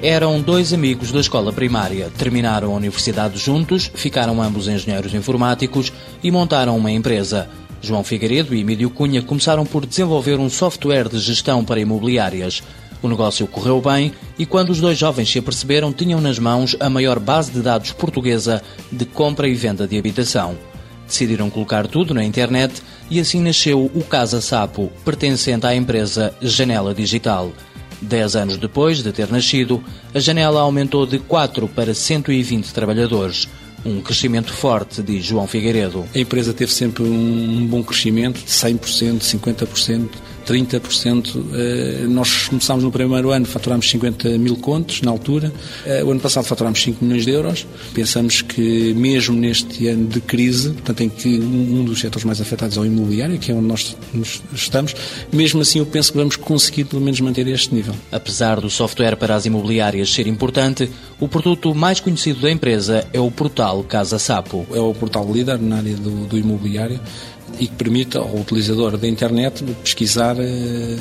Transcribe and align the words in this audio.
Eram 0.00 0.40
dois 0.40 0.72
amigos 0.72 1.10
da 1.10 1.18
escola 1.18 1.52
primária. 1.52 2.08
Terminaram 2.16 2.72
a 2.72 2.76
universidade 2.76 3.36
juntos, 3.36 3.90
ficaram 3.92 4.40
ambos 4.40 4.68
engenheiros 4.68 5.12
informáticos 5.12 5.92
e 6.22 6.30
montaram 6.30 6.76
uma 6.76 6.92
empresa. 6.92 7.48
João 7.82 8.04
Figueiredo 8.04 8.54
e 8.54 8.60
Emílio 8.60 8.90
Cunha 8.90 9.20
começaram 9.22 9.66
por 9.66 9.84
desenvolver 9.84 10.38
um 10.38 10.48
software 10.48 11.08
de 11.08 11.18
gestão 11.18 11.64
para 11.64 11.80
imobiliárias. 11.80 12.62
O 13.02 13.08
negócio 13.08 13.44
correu 13.48 13.80
bem 13.80 14.12
e 14.38 14.46
quando 14.46 14.70
os 14.70 14.80
dois 14.80 14.96
jovens 14.96 15.32
se 15.32 15.40
aperceberam, 15.40 15.92
tinham 15.92 16.20
nas 16.20 16.38
mãos 16.38 16.76
a 16.78 16.88
maior 16.88 17.18
base 17.18 17.50
de 17.50 17.60
dados 17.60 17.90
portuguesa 17.90 18.62
de 18.92 19.04
compra 19.04 19.48
e 19.48 19.54
venda 19.54 19.84
de 19.86 19.98
habitação. 19.98 20.56
Decidiram 21.08 21.50
colocar 21.50 21.88
tudo 21.88 22.14
na 22.14 22.22
internet 22.22 22.82
e 23.10 23.18
assim 23.18 23.40
nasceu 23.40 23.90
o 23.92 24.04
Casa 24.04 24.40
Sapo, 24.40 24.92
pertencente 25.04 25.66
à 25.66 25.74
empresa 25.74 26.32
Janela 26.40 26.94
Digital. 26.94 27.50
Dez 28.00 28.36
anos 28.36 28.56
depois 28.56 29.02
de 29.02 29.12
ter 29.12 29.30
nascido, 29.30 29.82
a 30.14 30.20
janela 30.20 30.60
aumentou 30.60 31.04
de 31.04 31.18
4 31.18 31.66
para 31.68 31.92
120 31.92 32.72
trabalhadores. 32.72 33.48
Um 33.84 34.00
crescimento 34.00 34.52
forte, 34.52 35.02
diz 35.02 35.24
João 35.24 35.46
Figueiredo. 35.46 36.04
A 36.14 36.18
empresa 36.18 36.52
teve 36.52 36.72
sempre 36.72 37.02
um 37.02 37.66
bom 37.66 37.82
crescimento, 37.82 38.40
de 38.40 38.50
100%, 38.50 39.20
50%, 39.20 40.08
30%. 40.48 41.44
Eh, 41.52 42.06
nós 42.08 42.48
começámos 42.48 42.82
no 42.82 42.90
primeiro 42.90 43.30
ano, 43.30 43.44
faturámos 43.44 43.88
50 43.90 44.38
mil 44.38 44.56
contos 44.56 45.02
na 45.02 45.10
altura. 45.10 45.52
Eh, 45.84 46.02
o 46.02 46.10
ano 46.10 46.20
passado 46.20 46.44
faturámos 46.44 46.82
5 46.82 47.04
milhões 47.04 47.24
de 47.24 47.30
euros. 47.30 47.66
Pensamos 47.92 48.40
que 48.40 48.94
mesmo 48.94 49.36
neste 49.36 49.86
ano 49.88 50.06
de 50.06 50.20
crise, 50.20 50.70
portanto 50.70 51.02
em 51.02 51.08
que 51.08 51.38
um 51.38 51.84
dos 51.84 52.00
setores 52.00 52.24
mais 52.24 52.40
afetados 52.40 52.76
é 52.78 52.80
o 52.80 52.86
imobiliário, 52.86 53.38
que 53.38 53.52
é 53.52 53.54
onde 53.54 53.66
nós 53.66 53.96
estamos, 54.54 54.94
mesmo 55.30 55.60
assim 55.60 55.80
eu 55.80 55.86
penso 55.86 56.12
que 56.12 56.18
vamos 56.18 56.36
conseguir 56.36 56.84
pelo 56.84 57.02
menos 57.02 57.20
manter 57.20 57.46
este 57.46 57.74
nível. 57.74 57.94
Apesar 58.10 58.60
do 58.60 58.70
software 58.70 59.16
para 59.16 59.34
as 59.34 59.44
imobiliárias 59.44 60.10
ser 60.12 60.26
importante, 60.26 60.90
o 61.20 61.28
produto 61.28 61.74
mais 61.74 62.00
conhecido 62.00 62.40
da 62.40 62.50
empresa 62.50 63.06
é 63.12 63.20
o 63.20 63.30
portal 63.30 63.84
Casa 63.84 64.18
Sapo. 64.18 64.66
É 64.72 64.80
o 64.80 64.94
portal 64.94 65.30
líder 65.30 65.60
na 65.60 65.76
área 65.76 65.94
do, 65.94 66.26
do 66.26 66.38
imobiliário 66.38 67.00
e 67.58 67.66
que 67.66 67.74
permita 67.74 68.18
ao 68.18 68.36
utilizador 68.36 68.96
da 68.96 69.08
internet 69.08 69.64
pesquisar 69.82 70.36
eh, 70.38 70.96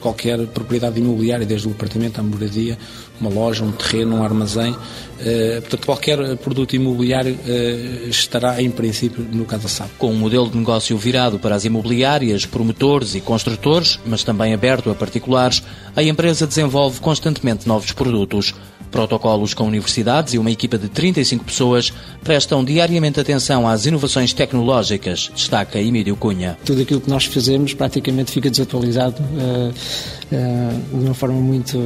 qualquer 0.00 0.38
propriedade 0.46 0.98
imobiliária, 0.98 1.44
desde 1.44 1.68
o 1.68 1.72
apartamento 1.72 2.18
à 2.18 2.22
moradia, 2.22 2.78
uma 3.20 3.30
loja, 3.30 3.64
um 3.64 3.72
terreno, 3.72 4.16
um 4.16 4.24
armazém. 4.24 4.74
Eh, 5.20 5.60
portanto, 5.60 5.86
qualquer 5.86 6.36
produto 6.38 6.74
imobiliário 6.74 7.38
eh, 7.46 8.06
estará, 8.08 8.62
em 8.62 8.70
princípio, 8.70 9.26
no 9.30 9.44
Casa 9.44 9.68
SAP. 9.68 9.90
Com 9.98 10.10
um 10.12 10.16
modelo 10.16 10.48
de 10.48 10.56
negócio 10.56 10.96
virado 10.96 11.38
para 11.38 11.54
as 11.54 11.64
imobiliárias, 11.64 12.46
promotores 12.46 13.14
e 13.14 13.20
construtores, 13.20 14.00
mas 14.06 14.24
também 14.24 14.54
aberto 14.54 14.90
a 14.90 14.94
particulares, 14.94 15.62
a 15.94 16.02
empresa 16.02 16.46
desenvolve 16.46 17.00
constantemente 17.00 17.68
novos 17.68 17.92
produtos. 17.92 18.54
Protocolos 18.90 19.54
com 19.54 19.64
universidades 19.64 20.34
e 20.34 20.38
uma 20.38 20.50
equipa 20.50 20.76
de 20.76 20.88
35 20.88 21.44
pessoas 21.44 21.92
prestam 22.22 22.64
diariamente 22.64 23.20
atenção 23.20 23.66
às 23.66 23.86
inovações 23.86 24.32
tecnológicas, 24.32 25.30
destaca 25.34 25.80
Emílio 25.80 26.16
Cunha. 26.16 26.58
Tudo 26.64 26.82
aquilo 26.82 27.00
que 27.00 27.08
nós 27.08 27.24
fazemos 27.24 27.72
praticamente 27.72 28.30
fica 28.30 28.50
desatualizado 28.50 29.22
uh, 29.22 29.70
uh, 29.70 30.98
de 30.98 31.04
uma 31.04 31.14
forma 31.14 31.40
muito, 31.40 31.78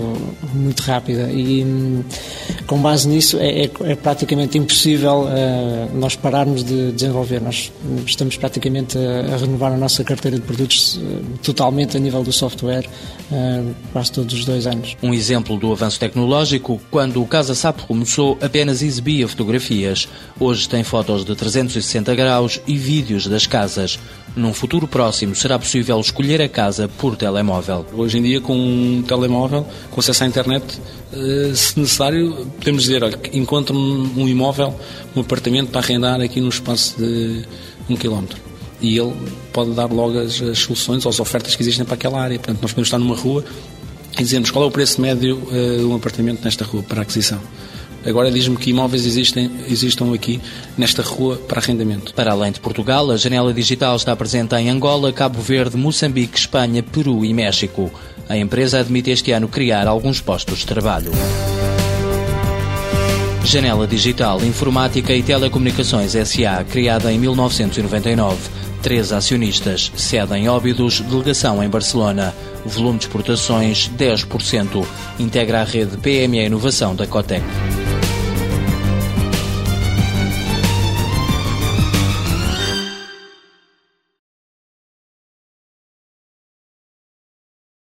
muito 0.55 0.81
rápida 0.83 1.31
e 1.31 1.63
um, 1.63 2.03
com 2.67 2.79
base 2.81 3.09
nisso 3.09 3.39
é, 3.39 3.65
é, 3.65 3.71
é 3.85 3.95
praticamente 3.95 4.57
impossível 4.59 5.23
uh, 5.25 5.97
nós 5.97 6.17
pararmos 6.17 6.65
de 6.65 6.93
desenvolver. 6.93 7.41
Nós 7.41 7.71
estamos 8.07 8.37
praticamente 8.37 8.97
a, 8.99 9.35
a 9.35 9.37
renovar 9.37 9.73
a 9.73 9.77
nossa 9.77 10.03
carteira 10.03 10.39
de 10.39 10.43
produtos 10.43 11.01
totalmente 11.43 11.97
a 11.97 12.01
nível 12.01 12.23
do 12.23 12.33
software 12.33 12.89
quase 13.93 14.13
todos 14.13 14.35
os 14.35 14.45
dois 14.45 14.67
anos. 14.67 14.97
Um 15.03 15.13
exemplo 15.13 15.57
do 15.57 15.73
avanço 15.73 15.99
tecnológico 15.99 16.81
quando 16.95 17.21
o 17.21 17.27
Casa 17.27 17.57
Sapo 17.57 17.89
começou, 17.89 18.39
apenas 18.41 18.81
exibia 18.81 19.27
fotografias. 19.27 20.09
Hoje 20.39 20.69
tem 20.69 20.85
fotos 20.85 21.25
de 21.25 21.35
360 21.35 22.15
graus 22.15 22.61
e 22.69 22.79
vídeos 22.79 23.27
das 23.27 23.49
casas. 23.49 23.99
Num 24.37 24.55
futuro 24.55 24.87
próximo 24.87 25.35
será 25.35 25.59
possível 25.59 25.99
escolher 25.99 26.41
a 26.41 26.49
casa 26.49 26.87
por 26.87 27.17
telemóvel. 27.17 27.85
Hoje 27.95 28.19
em 28.19 28.23
dia, 28.23 28.41
com 28.41 28.57
um 28.57 29.03
telemóvel, 29.03 29.67
com 29.91 29.99
acesso 29.99 30.23
à 30.23 30.29
internet, 30.29 30.81
eh, 31.13 31.51
se 31.53 31.81
necessário, 31.81 32.47
podemos 32.61 32.85
dizer, 32.85 33.03
olha, 33.03 33.19
encontro 33.33 33.77
um 33.77 34.29
imóvel, 34.29 34.73
um 35.17 35.21
apartamento 35.21 35.71
para 35.71 35.81
arrendar 35.81 36.21
aqui 36.21 36.41
no 36.41 36.49
espaço 36.49 36.97
de 36.97 37.45
um 37.91 37.97
quilómetro 37.97 38.55
e 38.81 38.99
ele 38.99 39.15
pode 39.53 39.71
dar 39.71 39.91
logo 39.91 40.19
as, 40.19 40.41
as, 40.43 40.59
soluções 40.59 41.07
as 41.07 41.19
ofertas 41.19 41.57
que 41.57 41.63
existem 41.63 41.85
para 41.85 41.95
aquela 41.95 42.21
área. 42.21 42.39
Portanto, 42.39 42.61
nós 42.61 42.71
podemos 42.73 42.89
estar 42.89 42.99
numa 42.99 43.17
rua 43.17 43.45
e 44.19 44.23
dizemos 44.23 44.51
qual 44.51 44.65
é 44.65 44.69
o 44.69 44.71
preço 44.71 45.01
médio 45.01 45.37
uh, 45.37 45.79
de 45.79 45.85
um 45.85 45.95
apartamento 45.95 46.45
nesta 46.45 46.65
rua 46.65 46.83
para 46.83 47.03
aquisição. 47.03 47.41
Agora 48.07 48.31
diz-me 48.31 48.57
que 48.57 48.69
imóveis 48.69 49.07
existem, 49.07 49.51
existam 49.69 50.13
aqui 50.13 50.39
nesta 50.77 51.03
rua 51.03 51.37
para 51.37 51.59
arrendamento. 51.59 52.13
Para 52.13 52.33
além 52.33 52.53
de 52.53 52.61
Portugal, 52.61 53.11
a 53.11 53.17
janela 53.17 53.53
digital 53.53 53.97
está 53.97 54.15
presente 54.15 54.55
em 54.57 54.69
Angola, 54.69 55.11
Cabo 55.11 55.41
Verde, 55.41 55.77
Moçambique, 55.77 56.39
Espanha, 56.39 56.83
Peru 56.83 57.25
e 57.25 57.33
México. 57.33 57.91
A 58.29 58.37
empresa 58.37 58.81
admite 58.81 59.11
este 59.11 59.33
ano 59.33 59.49
criar 59.49 59.87
alguns 59.87 60.21
postos 60.21 60.59
de 60.59 60.67
trabalho. 60.67 61.13
Janela 63.45 63.87
Digital, 63.87 64.43
Informática 64.43 65.13
e 65.15 65.23
Telecomunicações 65.23 66.13
SA, 66.13 66.65
criada 66.69 67.13
em 67.13 67.19
1999. 67.19 68.37
Três 68.83 69.13
acionistas, 69.13 69.93
sede 69.97 70.35
em 70.35 70.49
Óbidos, 70.49 71.01
delegação 71.01 71.63
em 71.63 71.69
Barcelona. 71.69 72.35
Volume 72.65 72.99
de 72.99 73.05
exportações 73.05 73.91
10%. 73.97 74.85
Integra 75.21 75.61
a 75.61 75.65
rede 75.65 75.97
PME 75.99 76.47
Inovação 76.47 76.97
da 76.97 77.07
Cotec. 77.07 77.45